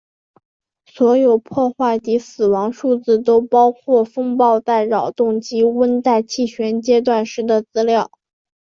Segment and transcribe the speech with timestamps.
[0.87, 8.09] 所有破坏及死亡数字都包括风暴在扰动及温带气旋阶段时的资料。